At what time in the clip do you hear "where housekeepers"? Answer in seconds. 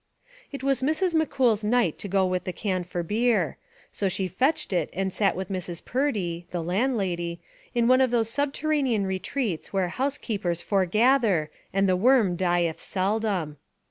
9.71-10.63